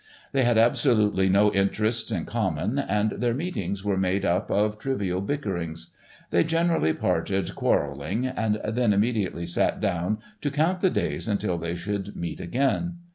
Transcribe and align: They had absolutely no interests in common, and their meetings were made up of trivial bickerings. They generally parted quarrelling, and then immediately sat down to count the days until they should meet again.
They 0.31 0.41
had 0.43 0.57
absolutely 0.57 1.29
no 1.29 1.53
interests 1.53 2.11
in 2.11 2.25
common, 2.25 2.79
and 2.79 3.11
their 3.11 3.35
meetings 3.35 3.83
were 3.83 3.97
made 3.99 4.25
up 4.25 4.49
of 4.49 4.79
trivial 4.79 5.21
bickerings. 5.21 5.93
They 6.31 6.43
generally 6.43 6.91
parted 6.91 7.53
quarrelling, 7.53 8.25
and 8.25 8.59
then 8.67 8.93
immediately 8.93 9.45
sat 9.45 9.79
down 9.79 10.17
to 10.41 10.49
count 10.49 10.81
the 10.81 10.89
days 10.89 11.27
until 11.27 11.59
they 11.59 11.75
should 11.75 12.15
meet 12.15 12.39
again. 12.39 12.95